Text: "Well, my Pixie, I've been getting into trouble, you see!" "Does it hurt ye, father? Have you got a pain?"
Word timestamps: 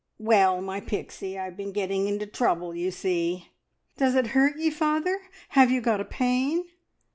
"Well, 0.17 0.63
my 0.63 0.79
Pixie, 0.79 1.37
I've 1.37 1.55
been 1.55 1.71
getting 1.71 2.07
into 2.07 2.25
trouble, 2.25 2.73
you 2.73 2.89
see!" 2.89 3.49
"Does 3.97 4.15
it 4.15 4.25
hurt 4.33 4.57
ye, 4.57 4.71
father? 4.71 5.19
Have 5.49 5.69
you 5.69 5.79
got 5.79 6.01
a 6.01 6.05
pain?" 6.05 6.65